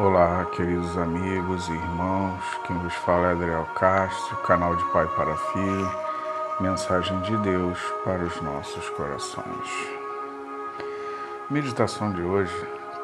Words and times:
Olá, 0.00 0.44
queridos 0.52 0.96
amigos 0.96 1.68
e 1.68 1.72
irmãos, 1.72 2.40
quem 2.64 2.78
vos 2.78 2.94
fala 2.94 3.30
é 3.30 3.32
Adriel 3.32 3.64
Castro, 3.74 4.36
canal 4.42 4.76
de 4.76 4.84
Pai 4.92 5.08
para 5.16 5.34
Filho, 5.34 5.90
mensagem 6.60 7.20
de 7.22 7.36
Deus 7.38 7.76
para 8.04 8.22
os 8.22 8.40
nossos 8.40 8.88
corações. 8.90 9.88
Meditação 11.50 12.12
de 12.12 12.22
hoje 12.22 12.54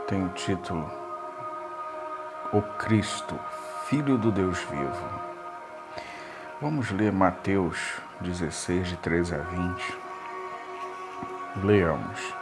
tem 0.07 0.25
o 0.25 0.29
título 0.29 0.89
O 2.53 2.63
Cristo, 2.63 3.35
Filho 3.87 4.17
do 4.17 4.31
Deus 4.31 4.61
Vivo. 4.61 5.11
Vamos 6.63 6.93
ler 6.93 7.11
Mateus 7.11 8.01
16, 8.21 8.87
de 8.87 8.97
13 8.99 9.35
a 9.35 9.39
20. 9.39 9.99
Leamos. 11.65 12.35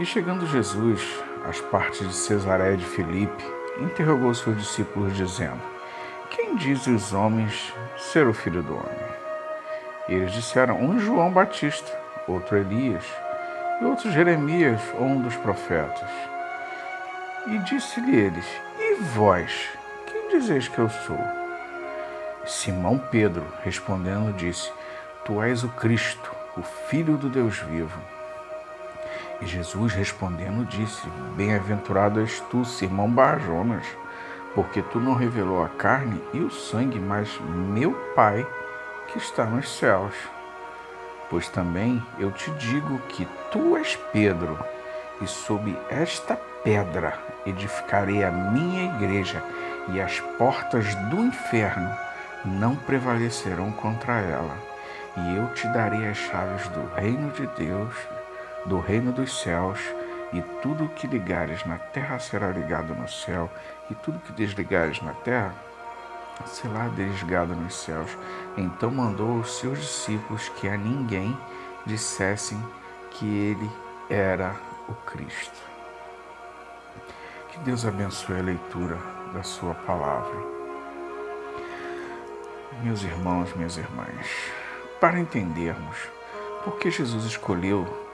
E 0.00 0.06
chegando 0.06 0.46
Jesus 0.46 1.22
às 1.46 1.60
partes 1.60 2.06
de 2.06 2.14
Cesaré 2.14 2.74
de 2.74 2.84
Filipe, 2.86 3.57
interrogou 3.78 4.34
seus 4.34 4.56
discípulos, 4.56 5.16
dizendo: 5.16 5.60
Quem 6.30 6.56
dizem 6.56 6.94
os 6.94 7.12
homens 7.12 7.72
ser 7.96 8.26
o 8.26 8.34
filho 8.34 8.62
do 8.62 8.74
homem? 8.74 9.08
E 10.08 10.14
eles 10.14 10.32
disseram: 10.32 10.80
Um 10.80 10.98
João 10.98 11.30
Batista, 11.30 11.98
outro 12.26 12.56
Elias, 12.56 13.04
e 13.80 13.84
outro 13.84 14.10
Jeremias 14.10 14.80
ou 14.98 15.06
um 15.06 15.20
dos 15.20 15.36
profetas. 15.36 16.10
E 17.46 17.58
disse-lhe 17.58 18.16
eles: 18.16 18.46
E 18.78 18.94
vós, 19.14 19.68
quem 20.06 20.28
dizeis 20.28 20.68
que 20.68 20.78
eu 20.78 20.88
sou? 20.88 21.18
Simão 22.44 22.98
Pedro, 22.98 23.46
respondendo, 23.62 24.34
disse: 24.34 24.72
Tu 25.24 25.42
és 25.42 25.62
o 25.62 25.68
Cristo, 25.68 26.34
o 26.56 26.62
Filho 26.62 27.16
do 27.16 27.28
Deus 27.28 27.58
vivo. 27.58 28.17
E 29.40 29.46
Jesus 29.46 29.92
respondendo 29.92 30.66
disse: 30.66 31.06
Bem-aventurado 31.36 32.20
és 32.20 32.40
tu, 32.50 32.64
Simão 32.64 33.10
Barjonas, 33.10 33.86
porque 34.54 34.82
tu 34.82 34.98
não 34.98 35.14
revelou 35.14 35.62
a 35.64 35.68
carne 35.68 36.20
e 36.32 36.40
o 36.40 36.50
sangue, 36.50 36.98
mas 36.98 37.38
meu 37.40 37.92
Pai 38.14 38.46
que 39.08 39.18
está 39.18 39.44
nos 39.44 39.68
céus. 39.78 40.14
Pois 41.30 41.48
também 41.48 42.02
eu 42.18 42.30
te 42.32 42.50
digo 42.52 42.98
que 43.08 43.26
tu 43.50 43.76
és 43.76 43.96
Pedro, 44.12 44.58
e 45.20 45.26
sob 45.26 45.76
esta 45.88 46.36
pedra 46.64 47.18
edificarei 47.46 48.24
a 48.24 48.30
minha 48.30 48.94
igreja, 48.96 49.42
e 49.88 50.00
as 50.00 50.20
portas 50.20 50.94
do 51.10 51.20
inferno 51.20 51.90
não 52.44 52.74
prevalecerão 52.74 53.70
contra 53.72 54.14
ela. 54.14 54.56
E 55.16 55.36
eu 55.36 55.48
te 55.54 55.66
darei 55.68 56.06
as 56.08 56.16
chaves 56.16 56.68
do 56.68 56.94
reino 56.94 57.30
de 57.30 57.46
Deus 57.48 57.94
do 58.66 58.78
reino 58.80 59.12
dos 59.12 59.40
céus, 59.40 59.80
e 60.32 60.42
tudo 60.62 60.88
que 60.90 61.06
ligares 61.06 61.64
na 61.64 61.78
terra 61.78 62.18
será 62.18 62.50
ligado 62.50 62.94
no 62.94 63.08
céu, 63.08 63.50
e 63.90 63.94
tudo 63.94 64.18
que 64.20 64.32
desligares 64.32 65.00
na 65.00 65.12
terra 65.12 65.54
será 66.46 66.88
desligado 66.88 67.54
nos 67.54 67.74
céus. 67.74 68.16
Então 68.56 68.90
mandou 68.90 69.38
os 69.38 69.58
seus 69.58 69.78
discípulos 69.78 70.48
que 70.50 70.68
a 70.68 70.76
ninguém 70.76 71.36
dissessem 71.86 72.62
que 73.10 73.26
ele 73.26 73.70
era 74.10 74.54
o 74.88 74.94
Cristo. 74.94 75.58
Que 77.50 77.58
Deus 77.60 77.84
abençoe 77.84 78.38
a 78.38 78.42
leitura 78.42 78.98
da 79.32 79.42
sua 79.42 79.74
palavra. 79.74 80.58
Meus 82.82 83.02
irmãos, 83.02 83.52
minhas 83.54 83.76
irmãs, 83.76 84.26
para 85.00 85.18
entendermos 85.18 85.96
por 86.62 86.78
que 86.78 86.90
Jesus 86.90 87.24
escolheu 87.24 88.07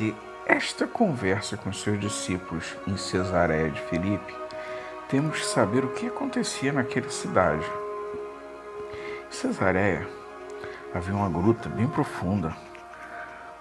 ter 0.00 0.16
esta 0.46 0.86
conversa 0.86 1.58
com 1.58 1.70
seus 1.74 2.00
discípulos 2.00 2.74
em 2.86 2.96
Cesareia 2.96 3.70
de 3.70 3.80
Filipe, 3.82 4.34
temos 5.10 5.40
que 5.40 5.44
saber 5.44 5.84
o 5.84 5.92
que 5.92 6.06
acontecia 6.06 6.72
naquela 6.72 7.10
cidade. 7.10 7.66
Em 9.28 9.30
Cesareia 9.30 10.08
havia 10.94 11.14
uma 11.14 11.28
gruta 11.28 11.68
bem 11.68 11.86
profunda, 11.86 12.56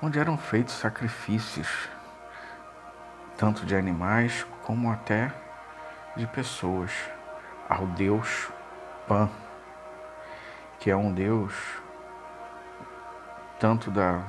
onde 0.01 0.17
eram 0.17 0.37
feitos 0.37 0.75
sacrifícios, 0.75 1.67
tanto 3.37 3.65
de 3.65 3.75
animais 3.75 4.47
como 4.63 4.89
até 4.89 5.33
de 6.15 6.25
pessoas, 6.25 6.91
ao 7.67 7.85
deus 7.85 8.47
Pan, 9.07 9.29
que 10.79 10.89
é 10.89 10.95
um 10.95 11.11
deus 11.11 11.53
tanto 13.59 13.91
da 13.91 14.23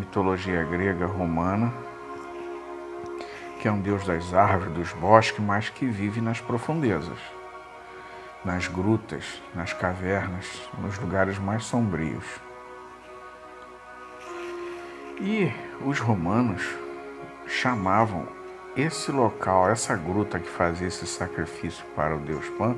mitologia 0.00 0.64
grega 0.64 1.06
romana, 1.06 1.72
que 3.60 3.68
é 3.68 3.72
um 3.72 3.80
deus 3.80 4.06
das 4.06 4.32
árvores, 4.32 4.72
dos 4.72 4.92
bosques, 4.94 5.38
mas 5.38 5.68
que 5.68 5.86
vive 5.86 6.20
nas 6.20 6.40
profundezas, 6.40 7.18
nas 8.44 8.66
grutas, 8.66 9.42
nas 9.54 9.72
cavernas, 9.72 10.46
nos 10.78 10.98
lugares 10.98 11.38
mais 11.38 11.64
sombrios. 11.64 12.24
E 15.20 15.52
os 15.84 16.00
romanos 16.00 16.62
chamavam 17.46 18.26
esse 18.74 19.12
local, 19.12 19.68
essa 19.68 19.94
gruta 19.94 20.40
que 20.40 20.48
fazia 20.48 20.88
esse 20.88 21.06
sacrifício 21.06 21.84
para 21.94 22.16
o 22.16 22.20
deus 22.20 22.48
Pan, 22.50 22.74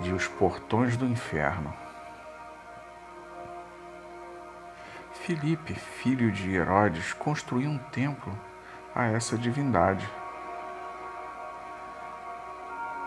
de 0.00 0.12
os 0.12 0.26
portões 0.26 0.96
do 0.96 1.06
inferno. 1.06 1.72
Filipe, 5.30 5.74
filho 5.74 6.32
de 6.32 6.56
Herodes, 6.56 7.12
construiu 7.12 7.70
um 7.70 7.78
templo 7.78 8.36
a 8.92 9.06
essa 9.06 9.38
divindade. 9.38 10.10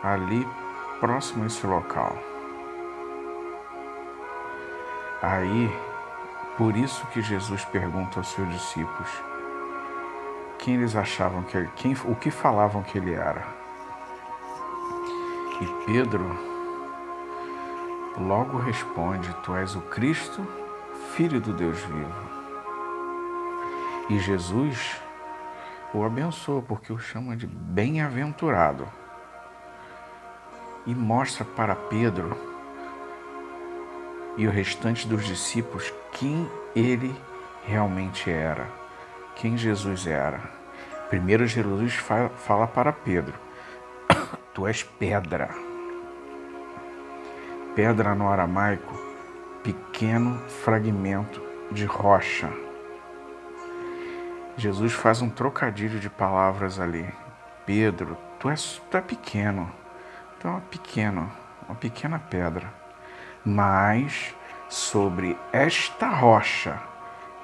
Ali, 0.02 0.48
próximo 1.02 1.44
a 1.44 1.48
esse 1.48 1.68
local. 1.68 2.18
Aí, 5.22 5.70
por 6.58 6.78
isso 6.78 7.06
que 7.08 7.22
Jesus 7.22 7.66
pergunta 7.66 8.22
aos 8.22 8.30
seus 8.30 8.48
discípulos 8.54 9.10
quem 10.60 10.76
eles 10.76 10.96
achavam 10.96 11.44
que 11.44 11.68
quem, 11.76 11.92
o 12.06 12.16
que 12.16 12.32
falavam 12.32 12.84
que 12.84 13.00
ele 13.00 13.14
era. 13.14 13.46
E 15.60 15.86
Pedro 15.86 16.24
logo 18.18 18.60
responde: 18.60 19.36
Tu 19.44 19.54
és 19.58 19.76
o 19.76 19.82
Cristo, 19.82 20.63
Filho 21.16 21.40
do 21.40 21.54
Deus 21.54 21.80
vivo. 21.80 22.30
E 24.10 24.18
Jesus 24.18 25.00
o 25.94 26.04
abençoa 26.04 26.60
porque 26.64 26.92
o 26.92 26.98
chama 26.98 27.38
de 27.38 27.46
bem-aventurado 27.46 28.88
e 30.88 30.96
mostra 30.96 31.46
para 31.46 31.76
Pedro 31.76 32.36
e 34.38 34.48
o 34.48 34.50
restante 34.50 35.08
dos 35.08 35.24
discípulos 35.24 35.94
quem 36.14 36.50
ele 36.76 37.16
realmente 37.64 38.32
era, 38.32 38.68
quem 39.36 39.56
Jesus 39.56 40.08
era. 40.08 40.40
Primeiro, 41.12 41.46
Jesus 41.46 41.94
fala 41.94 42.66
para 42.66 42.92
Pedro: 42.92 43.36
Tu 44.52 44.66
és 44.66 44.82
pedra. 44.82 45.52
Pedra 47.76 48.16
no 48.16 48.28
aramaico 48.32 49.13
pequeno 49.64 50.38
fragmento 50.64 51.42
de 51.72 51.86
rocha. 51.86 52.50
Jesus 54.58 54.92
faz 54.92 55.22
um 55.22 55.30
trocadilho 55.30 56.00
de 56.00 56.10
palavras 56.10 56.80
ali. 56.80 57.10
Pedro, 57.66 58.18
tu 58.40 58.50
és, 58.50 58.82
tu 58.92 58.98
é 58.98 59.02
pequeno, 59.02 59.72
tu 60.40 60.48
é 60.48 60.52
uma 60.52 60.62
pequeno, 60.62 61.32
uma 61.68 61.76
pequena 61.76 62.20
pedra. 62.20 62.68
Mas 63.46 64.36
sobre 64.68 65.38
esta 65.54 66.10
rocha, 66.10 66.78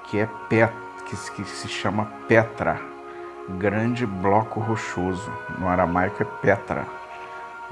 que 0.04 0.18
é 0.18 0.28
pet, 0.48 0.72
que, 1.06 1.16
que 1.16 1.44
se 1.44 1.68
chama 1.68 2.04
Petra, 2.28 2.78
grande 3.58 4.04
bloco 4.04 4.60
rochoso. 4.60 5.32
No 5.58 5.68
aramaico 5.68 6.22
é 6.22 6.26
Petra, 6.26 6.86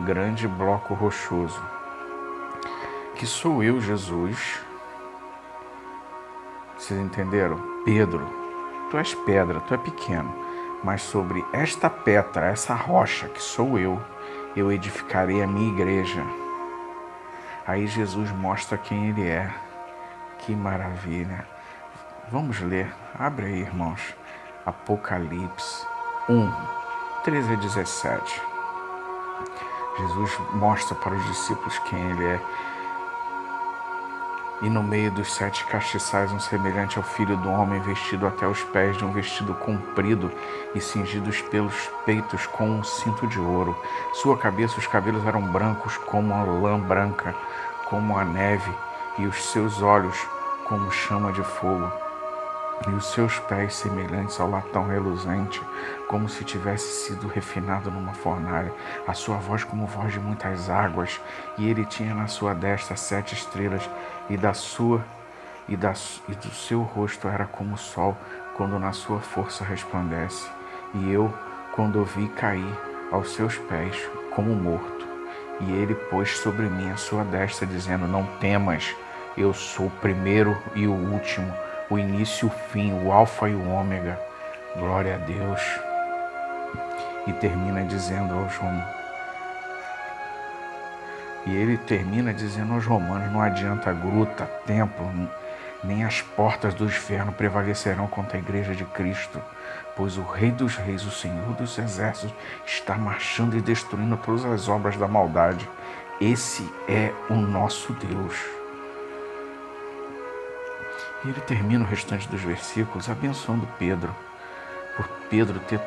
grande 0.00 0.48
bloco 0.48 0.94
rochoso 0.94 1.77
que 3.18 3.26
sou 3.26 3.64
eu, 3.64 3.80
Jesus. 3.80 4.60
Vocês 6.78 7.00
entenderam? 7.00 7.58
Pedro, 7.84 8.24
tu 8.90 8.96
és 8.96 9.12
pedra, 9.12 9.58
tu 9.58 9.74
é 9.74 9.76
pequeno, 9.76 10.32
mas 10.84 11.02
sobre 11.02 11.44
esta 11.52 11.90
pedra, 11.90 12.46
essa 12.46 12.74
rocha 12.74 13.28
que 13.28 13.42
sou 13.42 13.76
eu, 13.76 14.00
eu 14.54 14.70
edificarei 14.70 15.42
a 15.42 15.48
minha 15.48 15.68
igreja. 15.68 16.22
Aí 17.66 17.88
Jesus 17.88 18.30
mostra 18.30 18.78
quem 18.78 19.08
ele 19.08 19.26
é. 19.26 19.52
Que 20.38 20.54
maravilha. 20.54 21.44
Vamos 22.30 22.60
ler. 22.60 22.94
Abre 23.18 23.46
aí, 23.46 23.60
irmãos. 23.62 24.14
Apocalipse 24.64 25.84
1, 26.28 26.52
13 27.24 27.52
a 27.52 27.56
17. 27.56 28.42
Jesus 29.98 30.38
mostra 30.54 30.94
para 30.94 31.14
os 31.14 31.24
discípulos 31.26 31.76
quem 31.80 31.98
ele 32.10 32.24
é 32.24 32.40
E 34.60 34.68
no 34.68 34.82
meio 34.82 35.10
dos 35.12 35.32
sete 35.32 35.64
castiçais, 35.66 36.32
um 36.32 36.40
semelhante 36.40 36.98
ao 36.98 37.04
filho 37.04 37.36
do 37.36 37.48
homem, 37.48 37.80
vestido 37.80 38.26
até 38.26 38.46
os 38.46 38.62
pés 38.64 38.96
de 38.96 39.04
um 39.04 39.12
vestido 39.12 39.54
comprido 39.54 40.32
e 40.74 40.80
cingidos 40.80 41.40
pelos 41.42 41.88
peitos 42.04 42.46
com 42.46 42.68
um 42.68 42.82
cinto 42.82 43.26
de 43.28 43.38
ouro. 43.38 43.76
Sua 44.14 44.36
cabeça, 44.36 44.78
os 44.78 44.86
cabelos 44.86 45.24
eram 45.24 45.42
brancos 45.42 45.96
como 45.96 46.34
a 46.34 46.42
lã 46.42 46.78
branca, 46.78 47.34
como 47.88 48.18
a 48.18 48.24
neve, 48.24 48.72
e 49.16 49.26
os 49.26 49.44
seus 49.44 49.80
olhos 49.80 50.16
como 50.64 50.90
chama 50.90 51.32
de 51.32 51.42
fogo 51.42 52.07
e 52.86 52.90
os 52.90 53.06
seus 53.12 53.38
pés 53.40 53.74
semelhantes 53.74 54.38
ao 54.38 54.50
latão 54.50 54.86
reluzente, 54.86 55.60
como 56.06 56.28
se 56.28 56.44
tivesse 56.44 57.06
sido 57.06 57.26
refinado 57.26 57.90
numa 57.90 58.12
fornalha, 58.12 58.72
a 59.06 59.12
sua 59.14 59.36
voz 59.36 59.64
como 59.64 59.86
voz 59.86 60.12
de 60.12 60.20
muitas 60.20 60.70
águas, 60.70 61.20
e 61.56 61.68
ele 61.68 61.84
tinha 61.84 62.14
na 62.14 62.26
sua 62.26 62.54
destra 62.54 62.96
sete 62.96 63.34
estrelas, 63.34 63.88
e 64.30 64.36
da 64.36 64.54
sua 64.54 65.04
e, 65.68 65.76
da, 65.76 65.92
e 66.28 66.34
do 66.34 66.50
seu 66.50 66.82
rosto 66.82 67.28
era 67.28 67.44
como 67.46 67.74
o 67.74 67.78
sol, 67.78 68.16
quando 68.54 68.78
na 68.78 68.92
sua 68.92 69.20
força 69.20 69.64
resplandece. 69.64 70.48
E 70.94 71.12
eu, 71.12 71.32
quando 71.74 72.00
o 72.00 72.04
vi 72.04 72.28
cair 72.28 72.78
aos 73.12 73.34
seus 73.34 73.58
pés, 73.58 73.96
como 74.34 74.54
morto, 74.54 75.06
e 75.60 75.72
ele 75.72 75.94
pôs 75.94 76.38
sobre 76.38 76.68
mim 76.68 76.90
a 76.90 76.96
sua 76.96 77.24
destra, 77.24 77.66
dizendo: 77.66 78.06
Não 78.06 78.24
temas, 78.40 78.94
eu 79.36 79.52
sou 79.52 79.86
o 79.86 79.90
primeiro 79.90 80.56
e 80.74 80.86
o 80.86 80.92
último 80.92 81.52
o 81.90 81.98
início 81.98 82.46
e 82.46 82.48
o 82.48 82.52
fim, 82.70 82.92
o 82.92 83.12
Alfa 83.12 83.48
e 83.48 83.54
o 83.54 83.70
Ômega. 83.70 84.18
Glória 84.76 85.14
a 85.14 85.18
Deus. 85.18 85.62
E 87.26 87.32
termina 87.32 87.84
dizendo 87.84 88.34
aos 88.34 88.56
romanos. 88.56 88.98
E 91.46 91.56
ele 91.56 91.78
termina 91.78 92.32
dizendo 92.34 92.74
aos 92.74 92.84
romanos: 92.84 93.32
não 93.32 93.40
adianta 93.40 93.92
gruta, 93.92 94.44
templo, 94.66 95.10
nem 95.82 96.04
as 96.04 96.20
portas 96.20 96.74
do 96.74 96.84
inferno 96.84 97.32
prevalecerão 97.32 98.06
contra 98.06 98.36
a 98.36 98.40
igreja 98.40 98.74
de 98.74 98.84
Cristo, 98.84 99.40
pois 99.96 100.18
o 100.18 100.22
Rei 100.22 100.50
dos 100.50 100.76
Reis, 100.76 101.04
o 101.04 101.10
Senhor 101.10 101.54
dos 101.54 101.78
Exércitos, 101.78 102.34
está 102.66 102.96
marchando 102.96 103.56
e 103.56 103.60
destruindo 103.60 104.16
todas 104.16 104.44
as 104.44 104.68
obras 104.68 104.96
da 104.96 105.08
maldade. 105.08 105.68
Esse 106.20 106.68
é 106.88 107.12
o 107.30 107.34
nosso 107.34 107.92
Deus. 107.94 108.57
E 111.24 111.28
ele 111.28 111.40
termina 111.40 111.84
o 111.84 111.88
restante 111.88 112.28
dos 112.28 112.40
versículos 112.40 113.08
abençoando 113.08 113.68
Pedro, 113.78 114.14
por 114.96 115.08
Pedro 115.28 115.58
ter 115.60 115.80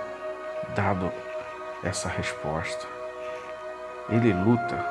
dado 0.75 1.11
essa 1.83 2.09
resposta. 2.09 2.85
Ele 4.09 4.33
luta, 4.33 4.85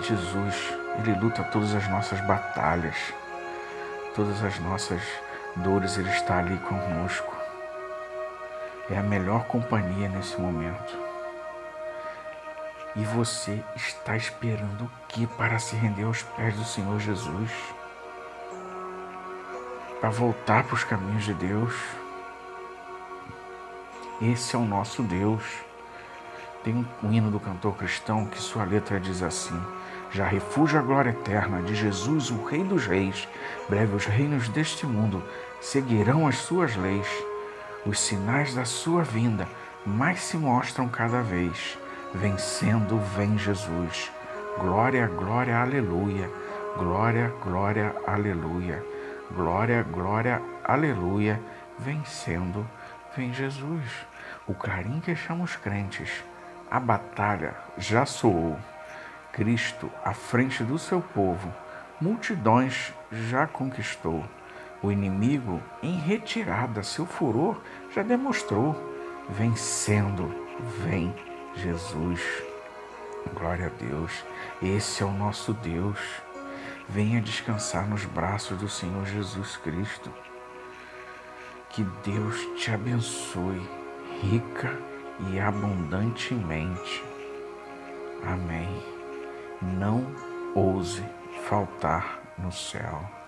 Jesus, 0.00 0.74
ele 0.98 1.18
luta 1.18 1.44
todas 1.44 1.74
as 1.74 1.88
nossas 1.88 2.20
batalhas, 2.22 2.96
todas 4.14 4.42
as 4.42 4.58
nossas 4.58 5.02
dores, 5.56 5.98
ele 5.98 6.10
está 6.10 6.38
ali 6.38 6.56
conosco. 6.58 7.34
É 8.90 8.96
a 8.96 9.02
melhor 9.02 9.44
companhia 9.44 10.08
nesse 10.08 10.40
momento. 10.40 10.96
E 12.94 13.04
você 13.04 13.62
está 13.74 14.16
esperando 14.16 14.84
o 14.84 14.90
que 15.08 15.26
para 15.26 15.58
se 15.58 15.76
render 15.76 16.04
aos 16.04 16.22
pés 16.22 16.54
do 16.54 16.64
Senhor 16.64 16.98
Jesus? 16.98 17.50
Para 20.06 20.14
voltar 20.14 20.62
para 20.62 20.74
os 20.76 20.84
caminhos 20.84 21.24
de 21.24 21.34
Deus. 21.34 21.74
Esse 24.22 24.54
é 24.54 24.58
o 24.58 24.64
nosso 24.64 25.02
Deus. 25.02 25.42
Tem 26.62 26.86
um 27.02 27.12
hino 27.12 27.28
do 27.28 27.40
cantor 27.40 27.74
cristão 27.74 28.24
que 28.24 28.38
sua 28.38 28.62
letra 28.62 29.00
diz 29.00 29.20
assim: 29.20 29.60
Já 30.12 30.24
refúgio 30.24 30.78
a 30.78 30.82
glória 30.82 31.10
eterna 31.10 31.60
de 31.60 31.74
Jesus, 31.74 32.30
o 32.30 32.44
Rei 32.44 32.62
dos 32.62 32.86
Reis. 32.86 33.26
Breve 33.68 33.96
os 33.96 34.04
reinos 34.04 34.48
deste 34.48 34.86
mundo 34.86 35.24
seguirão 35.60 36.28
as 36.28 36.36
suas 36.36 36.76
leis. 36.76 37.08
Os 37.84 37.98
sinais 37.98 38.54
da 38.54 38.64
sua 38.64 39.02
vinda 39.02 39.48
mais 39.84 40.20
se 40.20 40.36
mostram 40.36 40.88
cada 40.88 41.20
vez. 41.20 41.76
Vencendo, 42.14 42.96
vem 43.16 43.36
Jesus. 43.36 44.12
Glória, 44.56 45.08
glória, 45.08 45.58
aleluia. 45.58 46.30
Glória, 46.78 47.34
glória, 47.42 47.92
aleluia. 48.06 48.95
Glória, 49.30 49.82
glória, 49.82 50.40
aleluia, 50.64 51.42
vencendo, 51.78 52.64
vem 53.16 53.34
Jesus. 53.34 54.06
O 54.46 54.54
clarim 54.54 55.00
que 55.00 55.16
chama 55.16 55.42
os 55.42 55.56
crentes. 55.56 56.22
A 56.70 56.78
batalha 56.78 57.54
já 57.76 58.06
soou. 58.06 58.56
Cristo, 59.32 59.90
à 60.04 60.14
frente 60.14 60.62
do 60.62 60.78
seu 60.78 61.00
povo, 61.00 61.52
multidões 62.00 62.94
já 63.10 63.48
conquistou. 63.48 64.24
O 64.80 64.92
inimigo, 64.92 65.60
em 65.82 65.98
retirada, 65.98 66.84
seu 66.84 67.04
furor 67.04 67.60
já 67.92 68.04
demonstrou. 68.04 68.76
Vencendo, 69.28 70.32
vem 70.84 71.12
Jesus. 71.56 72.20
Glória 73.34 73.66
a 73.66 73.84
Deus. 73.84 74.24
Esse 74.62 75.02
é 75.02 75.06
o 75.06 75.10
nosso 75.10 75.52
Deus. 75.52 75.98
Venha 76.88 77.20
descansar 77.20 77.88
nos 77.88 78.04
braços 78.04 78.58
do 78.58 78.68
Senhor 78.68 79.04
Jesus 79.06 79.56
Cristo. 79.56 80.12
Que 81.70 81.82
Deus 82.04 82.36
te 82.56 82.70
abençoe 82.70 83.68
rica 84.22 84.78
e 85.30 85.38
abundantemente. 85.38 87.04
Amém. 88.24 88.82
Não 89.60 90.06
ouse 90.54 91.04
faltar 91.48 92.20
no 92.38 92.52
céu. 92.52 93.25